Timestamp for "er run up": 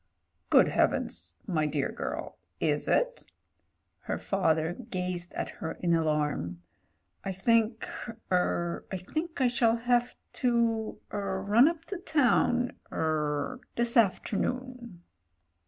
11.13-11.85